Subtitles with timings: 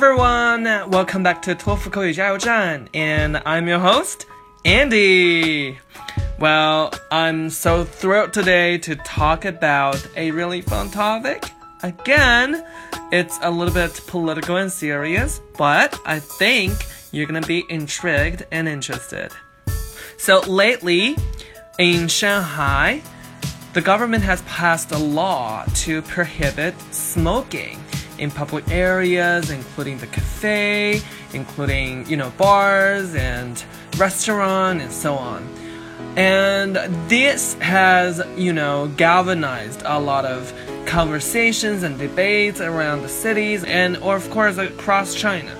[0.00, 4.20] Welcome back to 托福口语加油站, and I'm your host,
[4.64, 5.76] Andy.
[6.38, 11.50] Well, I'm so thrilled today to talk about a really fun topic.
[11.82, 12.64] Again,
[13.12, 16.72] it's a little bit political and serious, but I think
[17.12, 19.30] you're gonna be intrigued and interested.
[20.16, 21.18] So lately,
[21.78, 23.02] in Shanghai,
[23.74, 27.78] the government has passed a law to prohibit smoking
[28.21, 31.01] in public areas, including the cafe,
[31.33, 33.65] including, you know, bars and
[33.97, 35.43] restaurant and so on.
[36.15, 36.75] And
[37.09, 40.53] this has, you know, galvanized a lot of
[40.85, 45.57] conversations and debates around the cities and, or of course, across China.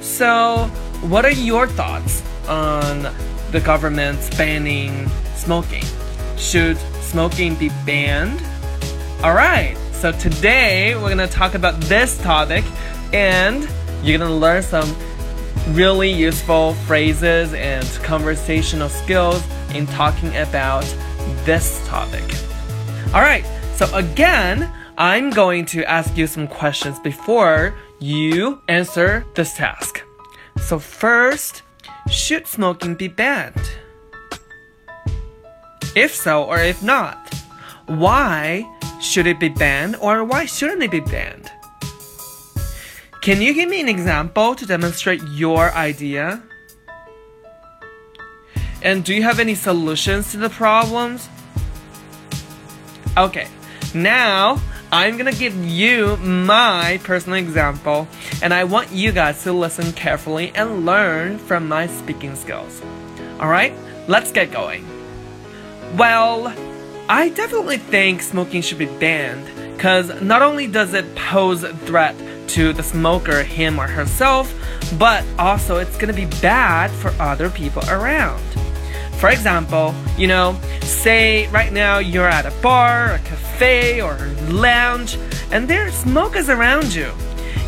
[0.00, 0.64] So,
[1.02, 3.02] what are your thoughts on
[3.52, 5.84] the government's banning smoking?
[6.36, 8.42] Should smoking be banned?
[9.22, 12.64] Alright, so today we're gonna talk about this topic
[13.12, 13.68] and
[14.02, 14.96] you're gonna learn some
[15.74, 20.84] really useful phrases and conversational skills in talking about
[21.44, 22.24] this topic.
[23.08, 30.02] Alright, so again, I'm going to ask you some questions before you answer this task.
[30.56, 31.60] So, first,
[32.10, 33.70] should smoking be banned?
[35.94, 37.34] If so, or if not,
[37.86, 38.66] why
[39.00, 41.50] should it be banned or why shouldn't it be banned?
[43.22, 46.42] Can you give me an example to demonstrate your idea?
[48.82, 51.28] And do you have any solutions to the problems?
[53.18, 53.46] Okay,
[53.94, 54.60] now
[54.92, 58.08] I'm gonna give you my personal example,
[58.42, 62.80] and I want you guys to listen carefully and learn from my speaking skills.
[63.38, 63.74] Alright,
[64.08, 64.86] let's get going.
[65.96, 66.54] Well,
[67.12, 69.44] I definitely think smoking should be banned
[69.74, 72.14] because not only does it pose a threat
[72.50, 74.54] to the smoker, him or herself,
[74.96, 78.40] but also it's gonna be bad for other people around.
[79.18, 84.52] For example, you know, say right now you're at a bar, a cafe, or a
[84.52, 85.18] lounge,
[85.50, 87.10] and there's smokers around you.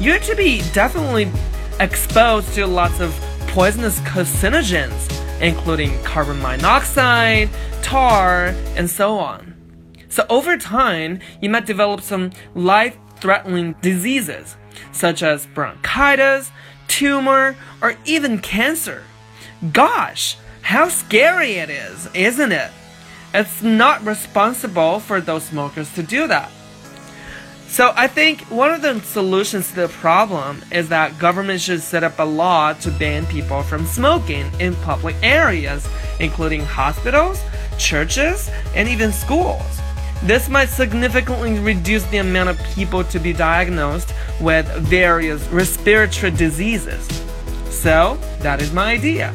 [0.00, 1.30] You're to be definitely
[1.78, 3.12] exposed to lots of
[3.46, 7.48] poisonous carcinogens, including carbon monoxide,
[7.82, 9.54] tar, and so on.
[10.08, 14.56] So over time, you might develop some life-threatening diseases,
[14.92, 16.50] such as bronchitis,
[16.88, 19.04] tumor, or even cancer.
[19.72, 22.70] Gosh, how scary it is, isn't it?
[23.34, 26.50] It's not responsible for those smokers to do that.
[27.68, 32.02] So I think one of the solutions to the problem is that government should set
[32.02, 35.86] up a law to ban people from smoking in public areas,
[36.18, 37.40] including hospitals,
[37.78, 39.80] churches, and even schools.
[40.24, 47.06] This might significantly reduce the amount of people to be diagnosed with various respiratory diseases.
[47.70, 49.32] So, that is my idea.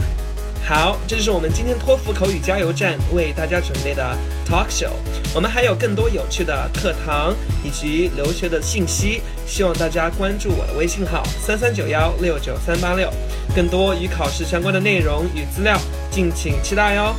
[0.66, 4.92] 好，这就是我们今天托福口语加油站为大家准备的 talk show。
[5.36, 7.36] 我们还有更多有趣的课堂
[7.66, 13.12] 以及留学的信息，希望大家关注我的微信号三三九幺六九三八六，
[13.54, 15.78] 更多与考试相关的内容与资料，
[16.10, 17.14] 敬请期待哟。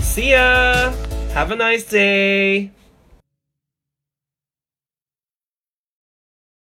[0.00, 0.92] See ya!
[1.34, 2.81] Have a nice day!